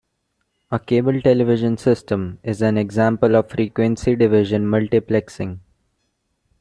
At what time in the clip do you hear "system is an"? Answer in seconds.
1.77-2.75